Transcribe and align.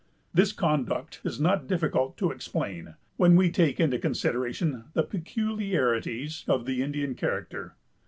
This 0.33 0.51
conduct 0.51 1.21
is 1.23 1.39
not 1.39 1.67
difficult 1.67 2.17
to 2.17 2.31
explain, 2.31 2.95
when 3.17 3.35
we 3.35 3.51
take 3.51 3.79
into 3.79 3.99
consideration 3.99 4.85
the 4.93 5.03
peculiarities 5.03 6.43
of 6.47 6.65
the 6.65 6.81
Indian 6.81 7.13
character. 7.13 7.75